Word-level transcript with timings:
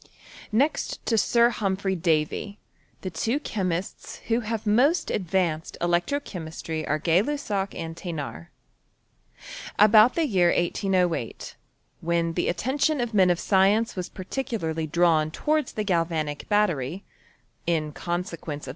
Next 0.51 1.05
to 1.05 1.15
Sir 1.15 1.51
Humphry 1.51 1.95
Davy, 1.95 2.57
the 3.01 3.11
two 3.11 3.39
chemists 3.39 4.15
who 4.29 4.39
have 4.39 4.65
most 4.65 5.11
advanced 5.11 5.77
electro 5.79 6.19
chemistry 6.19 6.87
arc 6.87 7.03
Gay 7.03 7.21
Lussac 7.21 7.75
and 7.75 7.95
Thcnard. 7.95 8.47
About 9.77 10.15
the 10.15 10.25
year 10.25 10.47
1808, 10.47 11.55
when 11.99 12.33
the 12.33 12.49
attention 12.49 12.99
of 12.99 13.13
men 13.13 13.29
of 13.29 13.39
science 13.39 13.95
was 13.95 14.09
particularly 14.09 14.87
diawii 14.87 15.31
towards 15.31 15.73
the 15.73 15.83
galvanic 15.83 16.49
battery, 16.49 17.03
in 17.67 17.91
coosequence 17.91 18.31
OF 18.33 18.39
XI«ECTRO 18.39 18.47
CH£MIST&Y. 18.63 18.69